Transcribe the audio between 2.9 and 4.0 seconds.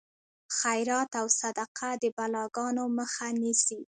مخه نیسي.